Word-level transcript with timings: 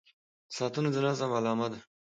•ساعتونه 0.55 0.89
د 0.93 0.97
نظم 1.07 1.29
علامه 1.37 1.67
ده. 1.71 1.79